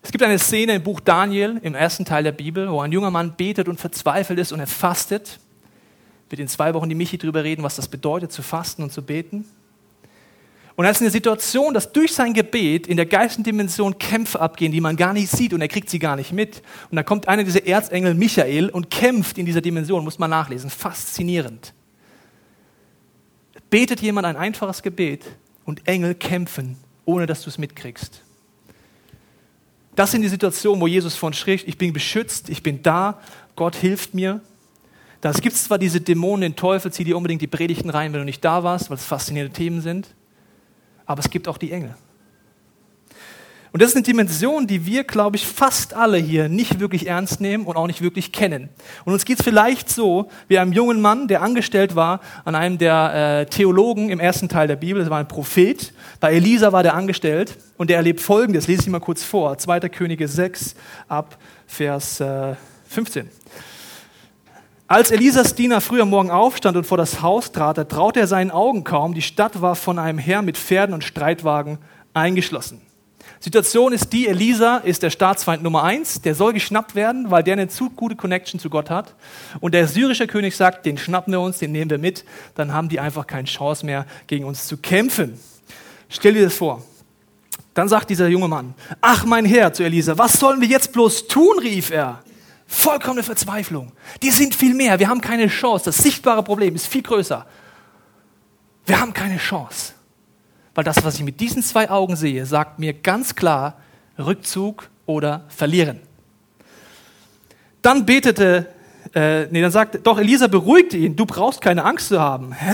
[0.05, 3.09] Es gibt eine Szene im Buch Daniel, im ersten Teil der Bibel, wo ein junger
[3.09, 5.39] Mann betet und verzweifelt ist und er fastet.
[6.29, 9.01] Wird in zwei Wochen die Michi darüber reden, was das bedeutet, zu fasten und zu
[9.01, 9.45] beten.
[10.75, 14.39] Und er ist in der Situation, dass durch sein Gebet in der geistigen Dimension Kämpfe
[14.39, 16.61] abgehen, die man gar nicht sieht und er kriegt sie gar nicht mit.
[16.91, 20.69] Und da kommt einer dieser Erzengel, Michael, und kämpft in dieser Dimension, muss man nachlesen.
[20.69, 21.73] Faszinierend.
[23.71, 25.25] Betet jemand ein einfaches Gebet
[25.65, 28.21] und Engel kämpfen, ohne dass du es mitkriegst.
[29.95, 33.19] Das sind die Situationen, wo Jesus von spricht, ich bin beschützt, ich bin da,
[33.55, 34.41] Gott hilft mir.
[35.21, 38.25] Das gibt zwar diese Dämonen, den Teufel, zieh dir unbedingt die Predigten rein, wenn du
[38.25, 40.09] nicht da warst, weil es faszinierende Themen sind,
[41.05, 41.95] aber es gibt auch die Engel.
[43.75, 47.41] Und das ist eine Dimension, die wir, glaube ich, fast alle hier nicht wirklich ernst
[47.41, 48.69] nehmen und auch nicht wirklich kennen.
[49.03, 52.77] Und uns geht es vielleicht so wie einem jungen Mann, der angestellt war an einem
[52.77, 55.91] der äh, Theologen im ersten Teil der Bibel, das war ein Prophet.
[56.21, 59.81] Bei Elisa war der angestellt und der erlebt Folgendes, lese ich mal kurz vor, 2.
[59.89, 60.75] Könige 6
[61.09, 62.55] ab Vers äh,
[62.87, 63.29] 15.
[64.87, 68.27] Als Elisas Diener früh am Morgen aufstand und vor das Haus trat, da traute er
[68.27, 69.13] seinen Augen kaum.
[69.13, 71.77] Die Stadt war von einem Heer mit Pferden und Streitwagen
[72.13, 72.84] eingeschlossen.
[73.45, 77.53] Situation ist die, Elisa ist der Staatsfeind Nummer eins, der soll geschnappt werden, weil der
[77.53, 79.13] eine zu gute Connection zu Gott hat.
[79.59, 82.89] Und der syrische König sagt, den schnappen wir uns, den nehmen wir mit, dann haben
[82.89, 85.39] die einfach keine Chance mehr, gegen uns zu kämpfen.
[86.09, 86.83] Stell dir das vor.
[87.75, 91.27] Dann sagt dieser junge Mann, ach mein Herr zu Elisa, was sollen wir jetzt bloß
[91.27, 92.23] tun, rief er.
[92.65, 93.91] Vollkommene Verzweiflung.
[94.23, 95.85] Die sind viel mehr, wir haben keine Chance.
[95.85, 97.45] Das sichtbare Problem ist viel größer.
[98.87, 99.93] Wir haben keine Chance.
[100.75, 103.77] Weil das, was ich mit diesen zwei Augen sehe, sagt mir ganz klar
[104.19, 106.01] Rückzug oder verlieren.
[107.81, 108.67] Dann betete,
[109.13, 112.51] äh, nee, dann sagte, doch Elisa beruhigte ihn, du brauchst keine Angst zu haben.
[112.51, 112.73] Hä?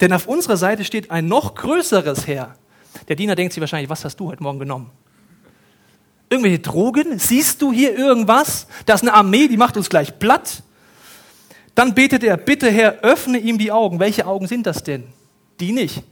[0.00, 2.56] Denn auf unserer Seite steht ein noch größeres Heer.
[3.08, 4.90] Der Diener denkt sich wahrscheinlich, was hast du heute Morgen genommen?
[6.28, 7.18] Irgendwelche Drogen?
[7.18, 8.66] Siehst du hier irgendwas?
[8.86, 10.62] Da ist eine Armee, die macht uns gleich platt.
[11.74, 14.00] Dann betet er, bitte Herr, öffne ihm die Augen.
[14.00, 15.04] Welche Augen sind das denn?
[15.60, 16.02] Die nicht,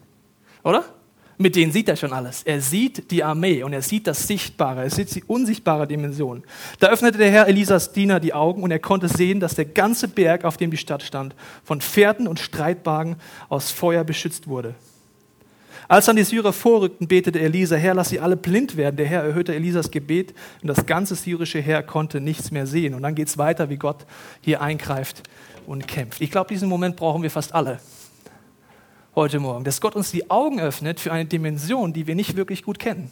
[0.62, 0.85] oder?
[1.38, 2.42] Mit denen sieht er schon alles.
[2.42, 6.42] Er sieht die Armee und er sieht das Sichtbare, er sieht die unsichtbare Dimension.
[6.81, 10.09] Da öffnete der Herr Elisas Diener die Augen und er konnte sehen, dass der ganze
[10.09, 13.16] Berg, auf dem die Stadt stand, von Pferden und Streitwagen
[13.48, 14.74] aus Feuer beschützt wurde.
[15.87, 18.96] Als dann die Syrer vorrückten, betete Elisa, Herr, lass sie alle blind werden.
[18.96, 22.94] Der Herr erhöhte Elisas Gebet und das ganze syrische Heer konnte nichts mehr sehen.
[22.94, 24.05] Und dann geht es weiter, wie Gott
[24.42, 25.22] hier eingreift
[25.66, 26.20] und kämpft.
[26.20, 27.79] Ich glaube, diesen Moment brauchen wir fast alle
[29.18, 32.62] heute Morgen, dass Gott uns die Augen öffnet für eine Dimension, die wir nicht wirklich
[32.62, 33.11] gut kennen.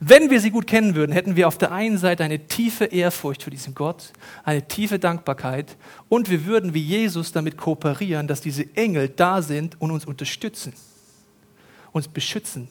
[0.00, 3.42] Wenn wir sie gut kennen würden, hätten wir auf der einen Seite eine tiefe Ehrfurcht
[3.42, 5.76] für diesen Gott, eine tiefe Dankbarkeit
[6.08, 10.72] und wir würden wie Jesus damit kooperieren, dass diese Engel da sind und uns unterstützen,
[11.92, 12.68] uns beschützen.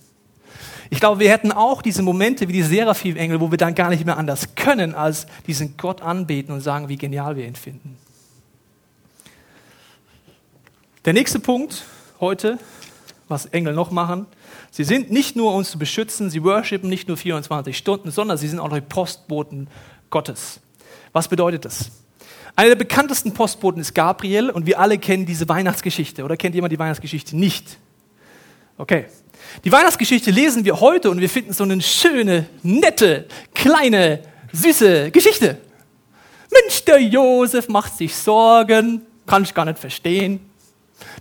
[0.89, 4.03] Ich glaube, wir hätten auch diese Momente wie die Seraphim-Engel, wo wir dann gar nicht
[4.03, 7.97] mehr anders können, als diesen Gott anbeten und sagen, wie genial wir ihn finden.
[11.05, 11.85] Der nächste Punkt,
[12.25, 12.57] heute,
[13.27, 14.25] was Engel noch machen.
[14.71, 18.47] Sie sind nicht nur uns zu beschützen, sie worshipen nicht nur 24 Stunden, sondern sie
[18.47, 19.67] sind auch die Postboten
[20.09, 20.59] Gottes.
[21.13, 21.91] Was bedeutet das?
[22.55, 26.23] Einer der bekanntesten Postboten ist Gabriel und wir alle kennen diese Weihnachtsgeschichte.
[26.23, 27.77] Oder kennt jemand die Weihnachtsgeschichte nicht?
[28.77, 29.05] Okay.
[29.63, 35.57] Die Weihnachtsgeschichte lesen wir heute und wir finden so eine schöne, nette, kleine, süße Geschichte.
[36.51, 40.39] Mensch, der Josef macht sich Sorgen, kann ich gar nicht verstehen.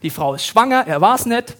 [0.02, 1.56] Die Frau ist schwanger, er war es nicht.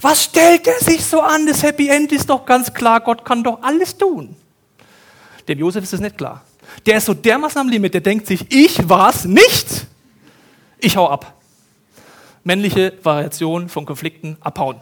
[0.00, 1.46] Was stellt er sich so an?
[1.46, 4.36] Das Happy End ist doch ganz klar, Gott kann doch alles tun.
[5.48, 6.42] Dem Josef ist es nicht klar.
[6.86, 9.86] Der ist so dermaßen am Limit, der denkt sich, ich war's nicht.
[10.78, 11.34] Ich hau ab.
[12.44, 14.76] Männliche Variation von Konflikten abhauen.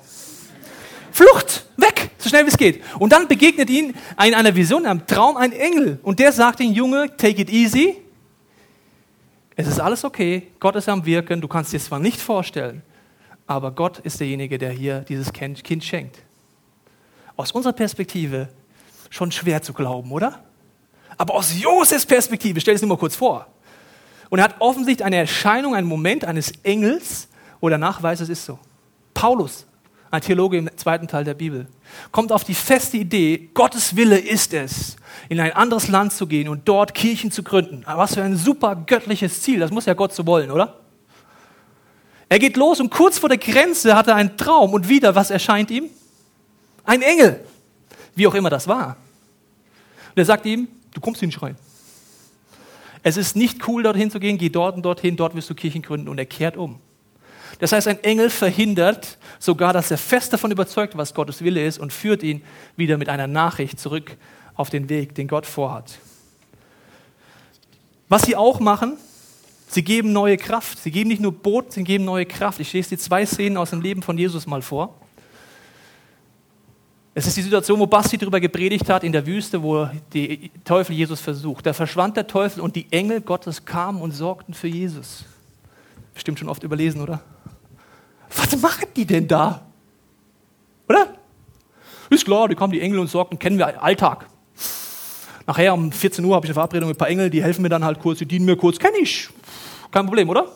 [1.13, 2.11] Flucht, weg.
[2.19, 2.83] So schnell wie es geht.
[2.99, 5.99] Und dann begegnet ihm in einer Vision, in einem Traum ein Engel.
[6.03, 7.97] Und der sagt dem Junge, take it easy.
[9.57, 10.49] Es ist alles okay.
[10.61, 11.41] Gott ist am Wirken.
[11.41, 12.83] Du kannst dir zwar nicht vorstellen,
[13.47, 16.19] aber Gott ist derjenige, der hier dieses Kind schenkt.
[17.37, 18.49] Aus unserer Perspektive
[19.09, 20.45] schon schwer zu glauben, oder?
[21.17, 23.47] Aber aus Josefs Perspektive, stell es dir mal kurz vor.
[24.29, 27.29] Und er hat offensichtlich eine Erscheinung, einen Moment eines Engels,
[27.61, 28.59] wo der Nachweis, es ist so.
[29.15, 29.67] Paulus,
[30.11, 31.67] ein Theologe im zweiten Teil der Bibel,
[32.13, 34.97] kommt auf die feste Idee, Gottes Wille ist es,
[35.29, 37.85] in ein anderes Land zu gehen und dort Kirchen zu gründen.
[37.87, 40.81] Was für ein super göttliches Ziel, das muss ja Gott so wollen, oder?
[42.29, 45.31] Er geht los und kurz vor der Grenze hat er einen Traum und wieder, was
[45.31, 45.91] erscheint ihm?
[46.85, 47.45] Ein Engel,
[48.15, 48.97] wie auch immer das war.
[50.11, 51.57] Und er sagt ihm, du kommst hier nicht rein.
[53.03, 55.83] Es ist nicht cool, dorthin zu gehen, geh dort und dorthin, dort wirst du Kirchen
[55.83, 56.81] gründen und er kehrt um.
[57.59, 61.79] Das heißt, ein Engel verhindert sogar, dass er fest davon überzeugt, was Gottes Wille ist
[61.79, 62.43] und führt ihn
[62.77, 64.17] wieder mit einer Nachricht zurück
[64.55, 65.99] auf den Weg, den Gott vorhat.
[68.09, 68.97] Was sie auch machen,
[69.69, 70.79] sie geben neue Kraft.
[70.79, 72.61] Sie geben nicht nur Boot, sie geben neue Kraft.
[72.61, 74.95] Ich lese die zwei Szenen aus dem Leben von Jesus mal vor.
[77.15, 80.95] Es ist die Situation, wo Basti darüber gepredigt hat in der Wüste, wo der Teufel
[80.95, 81.65] Jesus versucht.
[81.65, 85.25] Da verschwand der Teufel und die Engel Gottes kamen und sorgten für Jesus.
[86.13, 87.23] Bestimmt schon oft überlesen, oder?
[88.37, 89.67] Was machen die denn da?
[90.89, 91.15] Oder?
[92.11, 94.27] Ist klar, die kommen die Engel und sorgen, kennen wir Alltag.
[95.47, 97.69] Nachher um 14 Uhr habe ich eine Verabredung mit ein paar Engeln, die helfen mir
[97.69, 99.29] dann halt kurz, die dienen mir kurz, kenne ich.
[99.91, 100.49] Kein Problem, oder?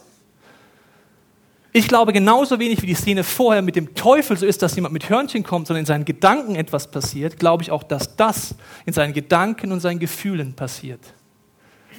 [1.72, 4.92] Ich glaube genauso wenig wie die Szene vorher mit dem Teufel so ist, dass jemand
[4.92, 8.92] mit Hörnchen kommt, sondern in seinen Gedanken etwas passiert, glaube ich auch, dass das in
[8.92, 11.00] seinen Gedanken und seinen Gefühlen passiert.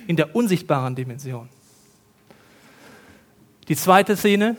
[0.08, 1.48] In der unsichtbaren Dimension.
[3.70, 4.58] Die zweite Szene,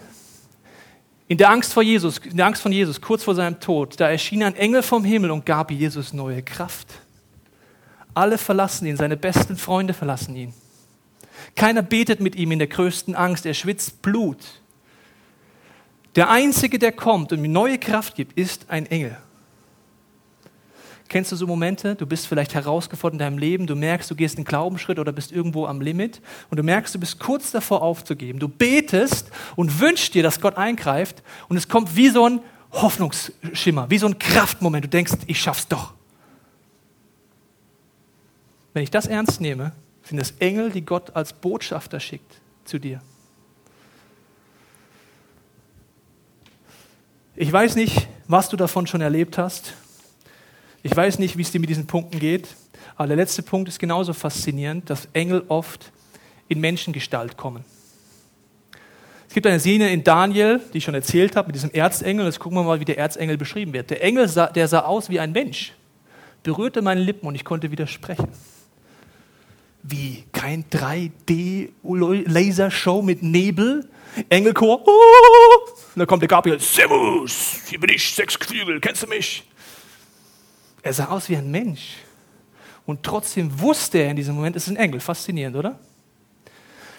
[1.32, 4.10] in der Angst vor Jesus, in der Angst von Jesus, kurz vor seinem Tod, da
[4.10, 6.88] erschien ein Engel vom Himmel und gab Jesus neue Kraft.
[8.12, 10.52] Alle verlassen ihn, seine besten Freunde verlassen ihn.
[11.56, 14.60] Keiner betet mit ihm in der größten Angst, er schwitzt Blut.
[16.16, 19.16] Der Einzige, der kommt und ihm neue Kraft gibt, ist ein Engel.
[21.12, 21.94] Kennst du so Momente?
[21.94, 25.30] Du bist vielleicht herausgefordert in deinem Leben, du merkst, du gehst einen Glaubensschritt oder bist
[25.30, 28.38] irgendwo am Limit und du merkst, du bist kurz davor aufzugeben.
[28.38, 32.40] Du betest und wünschst dir, dass Gott eingreift und es kommt wie so ein
[32.72, 34.86] Hoffnungsschimmer, wie so ein Kraftmoment.
[34.86, 35.92] Du denkst, ich schaff's doch.
[38.72, 39.72] Wenn ich das ernst nehme,
[40.04, 43.02] sind es Engel, die Gott als Botschafter schickt zu dir.
[47.36, 49.74] Ich weiß nicht, was du davon schon erlebt hast.
[50.82, 52.48] Ich weiß nicht, wie es dir mit diesen Punkten geht,
[52.96, 55.92] aber der letzte Punkt ist genauso faszinierend, dass Engel oft
[56.48, 57.64] in Menschengestalt kommen.
[59.28, 62.24] Es gibt eine Szene in Daniel, die ich schon erzählt habe, mit diesem Erzengel.
[62.26, 63.88] Jetzt gucken wir mal, wie der Erzengel beschrieben wird.
[63.90, 65.72] Der Engel, sah, der sah aus wie ein Mensch,
[66.42, 68.28] berührte meine Lippen und ich konnte widersprechen.
[69.84, 73.88] Wie kein 3D-Lasershow mit Nebel,
[74.28, 74.82] Engelchor.
[74.86, 74.90] Oh!
[75.94, 79.44] Und dann kommt der Gabriel, Servus, hier bin ich, sechs Flügel, kennst du mich?
[80.82, 81.96] Er sah aus wie ein Mensch.
[82.84, 85.00] Und trotzdem wusste er in diesem Moment, es ist ein Engel.
[85.00, 85.78] Faszinierend, oder?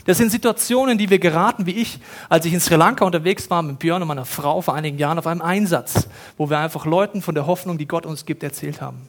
[0.06, 3.62] Das sind Situationen, die wir geraten, wie ich, als ich in Sri Lanka unterwegs war
[3.62, 7.22] mit Björn und meiner Frau vor einigen Jahren auf einem Einsatz, wo wir einfach Leuten
[7.22, 9.08] von der Hoffnung, die Gott uns gibt, erzählt haben.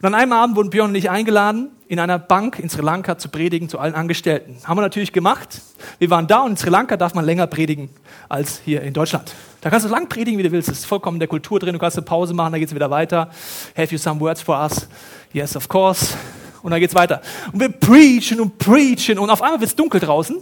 [0.00, 3.16] Und an einem Abend wurden Björn und ich eingeladen, in einer Bank in Sri Lanka
[3.16, 4.56] zu predigen zu allen Angestellten.
[4.64, 5.60] Haben wir natürlich gemacht.
[5.98, 7.90] Wir waren da und in Sri Lanka darf man länger predigen
[8.28, 9.32] als hier in Deutschland.
[9.64, 10.68] Da kannst du lang predigen, wie du willst.
[10.68, 11.72] Das ist vollkommen in der Kultur drin.
[11.72, 13.30] Du kannst eine Pause machen, dann geht es wieder weiter.
[13.76, 14.86] Have you some words for us?
[15.32, 16.14] Yes, of course.
[16.62, 17.22] Und dann geht es weiter.
[17.50, 20.36] Und wir preachen und preachen und auf einmal wird es dunkel draußen.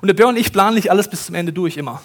[0.00, 2.02] Und der Björn und ich planen nicht alles bis zum Ende durch immer.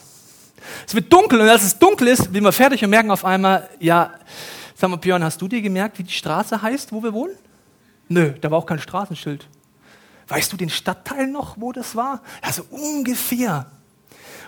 [0.87, 3.67] Es wird dunkel und als es dunkel ist, sind wir fertig und merken auf einmal,
[3.79, 4.13] ja,
[4.79, 7.35] Sag mal, Björn, hast du dir gemerkt, wie die Straße heißt, wo wir wohnen?
[8.07, 9.45] Nö, da war auch kein Straßenschild.
[10.29, 12.21] Weißt du den Stadtteil noch, wo das war?
[12.41, 13.65] Also ungefähr.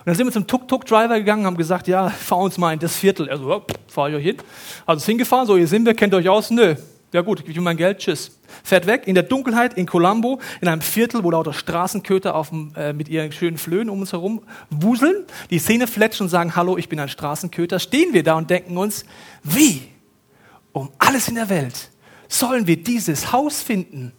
[0.02, 2.96] Und dann sind wir zum Tuk-Tuk-Driver gegangen, haben gesagt, ja, fahr uns mal in das
[2.96, 3.30] Viertel.
[3.30, 4.38] Also, ja, fahr ich euch hin.
[4.88, 6.50] Also hingefahren, so, hier sind wir, kennt ihr euch aus?
[6.50, 6.76] Nö.
[7.14, 8.40] Ja gut, ich will mein Geld, tschüss.
[8.64, 12.94] Fährt weg, in der Dunkelheit, in Colombo, in einem Viertel, wo lauter Straßenköter auf äh,
[12.94, 16.90] mit ihren schönen Flöhen um uns herum wuseln, die Szene fletschen und sagen, hallo, ich
[16.90, 17.80] bin ein Straßenköter.
[17.80, 19.06] Stehen wir da und denken uns,
[19.44, 19.84] wie
[20.72, 21.92] um alles in der Welt
[22.30, 24.14] sollen wir dieses Haus finden.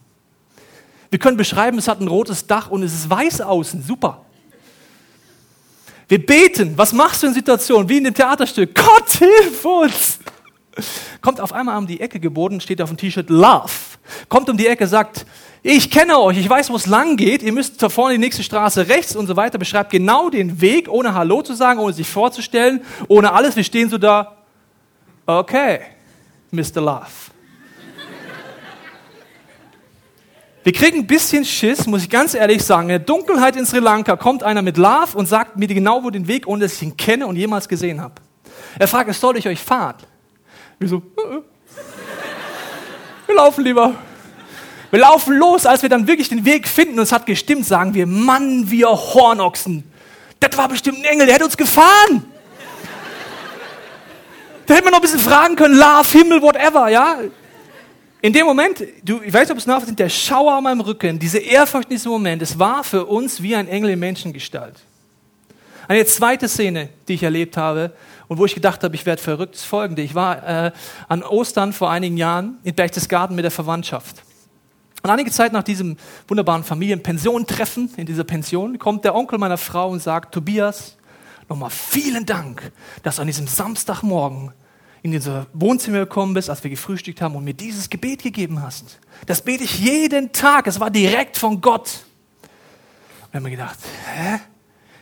[1.09, 3.81] Wir können beschreiben, es hat ein rotes Dach und es ist weiß außen.
[3.81, 4.22] Super.
[6.07, 6.73] Wir beten.
[6.77, 8.75] Was machst du in Situationen wie in dem Theaterstück?
[8.75, 10.19] Gott, hilf uns!
[11.21, 13.71] Kommt auf einmal um die Ecke geboten, steht auf dem T-Shirt Love.
[14.27, 15.25] Kommt um die Ecke, sagt,
[15.61, 18.43] ich kenne euch, ich weiß, wo es lang geht, ihr müsst da vorne die nächste
[18.43, 22.09] Straße rechts und so weiter, beschreibt genau den Weg, ohne Hallo zu sagen, ohne sich
[22.09, 23.55] vorzustellen, ohne alles.
[23.55, 24.35] Wir stehen so da,
[25.25, 25.79] okay.
[26.51, 26.81] Mr.
[26.81, 27.32] Love.
[30.63, 32.83] Wir kriegen ein bisschen Schiss, muss ich ganz ehrlich sagen.
[32.83, 36.09] In der Dunkelheit in Sri Lanka kommt einer mit Love und sagt mir genau wo
[36.09, 38.15] den Weg, ohne dass ich ihn kenne und jemals gesehen habe.
[38.79, 39.97] Er fragt, soll ich euch fahren?
[40.79, 41.41] Wir so, äh, äh.
[43.27, 43.93] wir laufen lieber.
[44.89, 47.93] Wir laufen los, als wir dann wirklich den Weg finden und es hat gestimmt, sagen
[47.93, 49.83] wir, Mann, wir Hornochsen.
[50.39, 52.31] Das war bestimmt ein Engel, der hätte uns gefahren.
[54.65, 57.17] Da hätte man noch ein bisschen fragen können, Love, Himmel, whatever, ja.
[58.23, 61.19] In dem Moment, du, ich weiß nicht, ob es nachvollziehen, der Schauer an meinem Rücken,
[61.19, 64.75] diese Ehrfurcht in diesem Moment, es war für uns wie ein Engel in Menschengestalt.
[65.89, 67.91] Eine zweite Szene, die ich erlebt habe
[68.29, 70.03] und wo ich gedacht habe, ich werde verrückt, ist folgende.
[70.03, 70.71] Ich war äh,
[71.09, 74.23] an Ostern vor einigen Jahren in Berchtesgaden mit der Verwandtschaft.
[75.01, 75.97] Und einige Zeit nach diesem
[76.29, 80.95] wunderbaren Familienpensiontreffen in dieser Pension kommt der Onkel meiner Frau und sagt, Tobias,
[81.49, 82.71] nochmal vielen Dank,
[83.03, 84.53] dass an diesem Samstagmorgen
[85.03, 88.99] in unser Wohnzimmer gekommen bist, als wir gefrühstückt haben und mir dieses Gebet gegeben hast.
[89.25, 90.65] Das bete ich jeden Tag.
[90.65, 92.05] Es war direkt von Gott.
[92.41, 93.77] Und ich habe mir gedacht,
[94.15, 94.39] hä?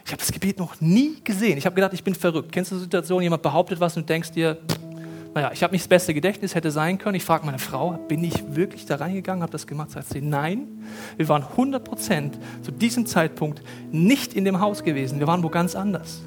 [0.03, 1.57] Ich habe das Gebet noch nie gesehen.
[1.59, 2.51] Ich habe gedacht, ich bin verrückt.
[2.51, 4.57] Kennst du die Situation, jemand behauptet was und du denkst dir,
[5.35, 7.15] naja, ich habe nicht das beste Gedächtnis, hätte sein können.
[7.15, 9.91] Ich frage meine Frau, bin ich wirklich da reingegangen, habe das gemacht?
[9.91, 10.83] Sagt sie, nein,
[11.15, 13.61] wir waren 100 Prozent zu diesem Zeitpunkt
[13.91, 15.19] nicht in dem Haus gewesen.
[15.19, 16.21] Wir waren wo ganz anders.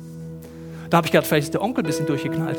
[0.89, 2.59] Da habe ich gedacht, vielleicht ist der Onkel ein bisschen durchgeknallt.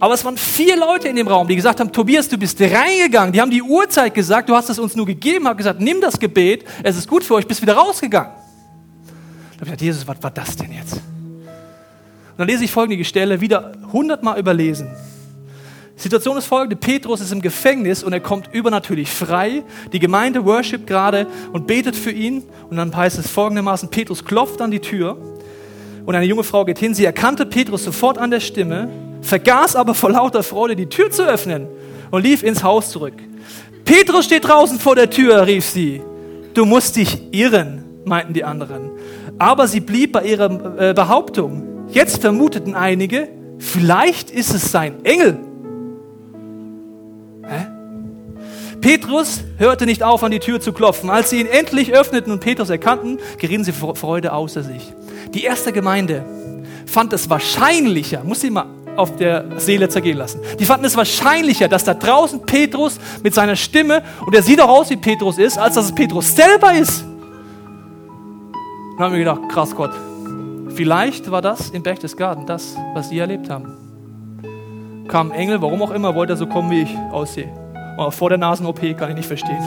[0.00, 3.34] Aber es waren vier Leute in dem Raum, die gesagt haben, Tobias, du bist reingegangen.
[3.34, 6.18] Die haben die Uhrzeit gesagt, du hast es uns nur gegeben, haben gesagt, nimm das
[6.18, 8.32] Gebet, es ist gut für euch, bist wieder rausgegangen.
[8.32, 10.94] Da habe ich gedacht, Jesus, was war das denn jetzt?
[10.94, 14.88] Und dann lese ich folgende Stelle, wieder hundertmal überlesen.
[15.98, 19.64] Die Situation ist folgende, Petrus ist im Gefängnis und er kommt übernatürlich frei.
[19.92, 22.44] Die Gemeinde worship gerade und betet für ihn.
[22.70, 25.18] Und dann heißt es folgendermaßen, Petrus klopft an die Tür
[26.06, 26.94] und eine junge Frau geht hin.
[26.94, 31.24] Sie erkannte Petrus sofort an der Stimme vergaß aber vor lauter Freude die Tür zu
[31.26, 31.66] öffnen
[32.10, 33.14] und lief ins Haus zurück.
[33.84, 36.02] Petrus steht draußen vor der Tür, rief sie.
[36.54, 38.90] Du musst dich irren, meinten die anderen.
[39.38, 41.86] Aber sie blieb bei ihrer äh, Behauptung.
[41.88, 43.28] Jetzt vermuteten einige,
[43.58, 45.38] vielleicht ist es sein Engel.
[47.48, 47.66] Hä?
[48.80, 51.10] Petrus hörte nicht auf, an die Tür zu klopfen.
[51.10, 54.92] Als sie ihn endlich öffneten und Petrus erkannten, gerieten sie vor Freude außer sich.
[55.34, 56.24] Die erste Gemeinde
[56.86, 58.66] fand es wahrscheinlicher, muss sie mal
[59.00, 60.40] auf der Seele zergehen lassen.
[60.58, 64.68] Die fanden es wahrscheinlicher, dass da draußen Petrus mit seiner Stimme, und er sieht auch
[64.68, 67.04] aus wie Petrus ist, als dass es Petrus selber ist.
[68.96, 69.92] Dann haben wir gedacht, krass Gott,
[70.74, 73.72] vielleicht war das im Berchtesgaden das, was sie erlebt haben.
[75.08, 77.48] Kam Engel, warum auch immer, wollte er so kommen, wie ich aussehe.
[77.96, 79.58] Aber vor der Nasen-OP kann ich nicht verstehen.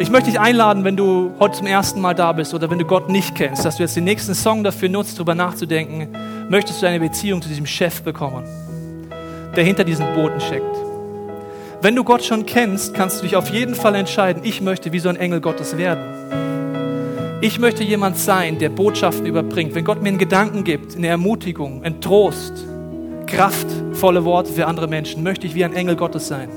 [0.00, 2.86] Ich möchte dich einladen, wenn du heute zum ersten Mal da bist oder wenn du
[2.86, 6.08] Gott nicht kennst, dass du jetzt den nächsten Song dafür nutzt, darüber nachzudenken,
[6.48, 8.44] möchtest du eine Beziehung zu diesem Chef bekommen,
[9.54, 10.74] der hinter diesen Booten steckt.
[11.82, 15.00] Wenn du Gott schon kennst, kannst du dich auf jeden Fall entscheiden, ich möchte wie
[15.00, 16.02] so ein Engel Gottes werden.
[17.42, 19.74] Ich möchte jemand sein, der Botschaften überbringt.
[19.74, 22.54] Wenn Gott mir einen Gedanken gibt, eine Ermutigung, einen Trost,
[23.26, 26.48] kraftvolle Worte für andere Menschen, möchte ich wie ein Engel Gottes sein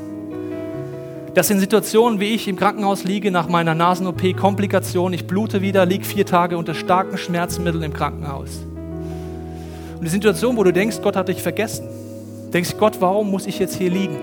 [1.34, 5.86] dass in Situationen, wie ich im Krankenhaus liege nach meiner Nasen-OP, Komplikationen, ich blute wieder,
[5.86, 8.60] liege vier Tage unter starken Schmerzmitteln im Krankenhaus.
[9.96, 11.88] Und die Situation, wo du denkst, Gott hat dich vergessen.
[12.54, 14.18] Denkst, Gott, warum muss ich jetzt hier liegen?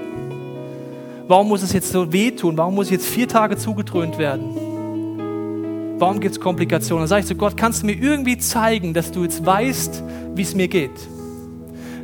[1.26, 2.56] Warum muss es jetzt so wehtun?
[2.56, 5.96] Warum muss ich jetzt vier Tage zugedröhnt werden?
[5.98, 7.02] Warum gibt es Komplikationen?
[7.02, 10.02] Dann sage ich zu Gott, kannst du mir irgendwie zeigen, dass du jetzt weißt,
[10.34, 10.90] wie es mir geht?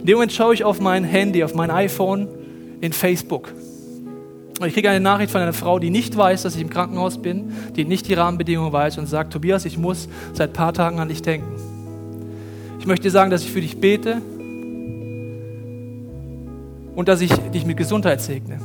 [0.00, 2.28] In dem Moment schaue ich auf mein Handy, auf mein iPhone
[2.80, 3.52] in Facebook.
[4.58, 7.18] Und ich kriege eine Nachricht von einer Frau, die nicht weiß, dass ich im Krankenhaus
[7.18, 10.98] bin, die nicht die Rahmenbedingungen weiß und sagt, Tobias, ich muss seit ein paar Tagen
[10.98, 11.54] an dich denken.
[12.80, 14.22] Ich möchte dir sagen, dass ich für dich bete
[16.94, 18.58] und dass ich dich mit Gesundheit segne.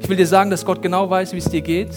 [0.00, 1.90] Ich will dir sagen, dass Gott genau weiß, wie es dir geht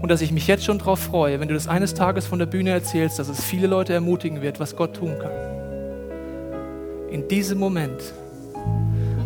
[0.00, 2.46] und dass ich mich jetzt schon darauf freue, wenn du das eines Tages von der
[2.46, 5.32] Bühne erzählst, dass es viele Leute ermutigen wird, was Gott tun kann.
[7.10, 8.00] In diesem Moment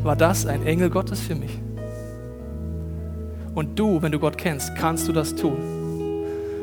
[0.03, 1.59] war das ein Engel Gottes für mich.
[3.55, 5.57] Und du, wenn du Gott kennst, kannst du das tun.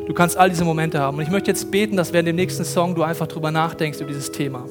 [0.08, 1.18] Du kannst all diese Momente haben.
[1.18, 4.08] Und ich möchte jetzt beten, dass während dem nächsten Song du einfach drüber nachdenkst über
[4.08, 4.64] dieses Thema.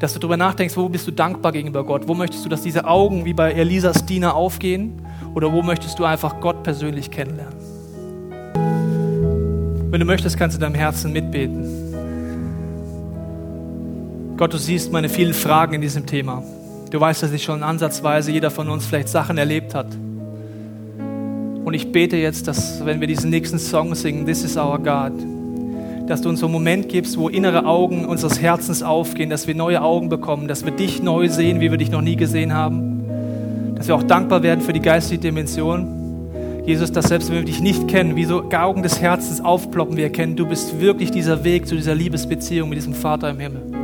[0.00, 2.08] Dass du drüber nachdenkst, wo bist du dankbar gegenüber Gott?
[2.08, 5.00] Wo möchtest du, dass diese Augen wie bei Elisas Diener aufgehen?
[5.34, 7.54] Oder wo möchtest du einfach Gott persönlich kennenlernen?
[9.90, 11.94] Wenn du möchtest, kannst du deinem Herzen mitbeten.
[14.36, 16.42] Gott, du siehst meine vielen Fragen in diesem Thema.
[16.90, 19.86] Du weißt, dass ich schon ansatzweise jeder von uns vielleicht Sachen erlebt hat
[21.68, 25.12] und ich bete jetzt, dass wenn wir diesen nächsten Song singen, This is our God,
[26.08, 29.54] dass du uns so einen Moment gibst, wo innere Augen unseres Herzens aufgehen, dass wir
[29.54, 33.04] neue Augen bekommen, dass wir dich neu sehen, wie wir dich noch nie gesehen haben.
[33.76, 36.62] Dass wir auch dankbar werden für die geistige Dimension.
[36.64, 40.04] Jesus, dass selbst wenn wir dich nicht kennen, wie so Augen des Herzens aufploppen, wir
[40.04, 43.77] erkennen, du bist wirklich dieser Weg zu dieser Liebesbeziehung mit diesem Vater im Himmel.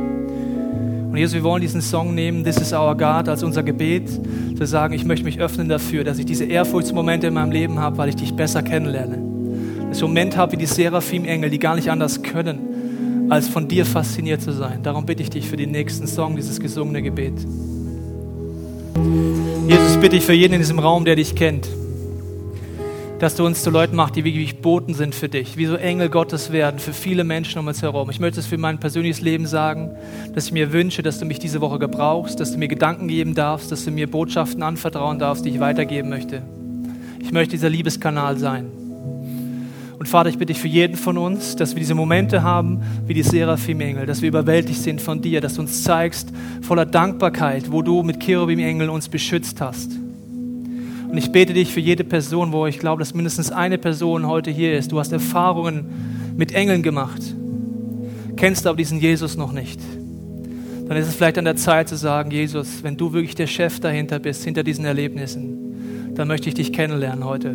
[1.15, 4.09] Und Jesus, wir wollen diesen Song nehmen, This is our God, als unser Gebet,
[4.57, 7.97] zu sagen, ich möchte mich öffnen dafür, dass ich diese Ehrfurchtsmomente in meinem Leben habe,
[7.97, 9.15] weil ich dich besser kennenlerne.
[9.15, 14.41] Einen Moment habe wie die Seraphim-Engel, die gar nicht anders können, als von dir fasziniert
[14.41, 14.83] zu sein.
[14.83, 17.35] Darum bitte ich dich für den nächsten Song, dieses gesungene Gebet.
[19.69, 21.69] Jesus, bitte ich für jeden in diesem Raum, der dich kennt
[23.19, 26.09] dass du uns zu Leuten machst, die wirklich Boten sind für dich, wie so Engel
[26.09, 28.09] Gottes werden für viele Menschen um uns herum.
[28.09, 29.95] Ich möchte es für mein persönliches Leben sagen,
[30.33, 33.33] dass ich mir wünsche, dass du mich diese Woche gebrauchst, dass du mir Gedanken geben
[33.33, 36.41] darfst, dass du mir Botschaften anvertrauen darfst, die ich weitergeben möchte.
[37.21, 38.65] Ich möchte dieser Liebeskanal sein.
[39.97, 43.13] Und Vater, ich bitte dich für jeden von uns, dass wir diese Momente haben wie
[43.13, 47.81] die Seraphim-Engel, dass wir überwältigt sind von dir, dass du uns zeigst voller Dankbarkeit, wo
[47.81, 50.04] du mit Cherubim-Engeln uns beschützt hast
[51.15, 54.51] und ich bete dich für jede Person, wo ich glaube, dass mindestens eine Person heute
[54.51, 54.91] hier ist.
[54.91, 55.85] Du hast Erfahrungen
[56.35, 57.21] mit Engeln gemacht,
[58.35, 59.79] kennst aber diesen Jesus noch nicht.
[60.85, 63.79] Dann ist es vielleicht an der Zeit zu sagen, Jesus, wenn du wirklich der Chef
[63.79, 67.51] dahinter bist, hinter diesen Erlebnissen, dann möchte ich dich kennenlernen heute.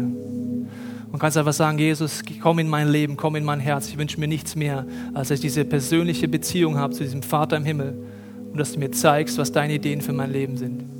[1.13, 3.91] Und kannst einfach sagen, Jesus, komm in mein Leben, komm in mein Herz.
[3.91, 7.59] Ich wünsche mir nichts mehr, als dass ich diese persönliche Beziehung habe zu diesem Vater
[7.59, 7.93] im Himmel
[8.53, 11.00] und dass du mir zeigst, was deine Ideen für mein Leben sind.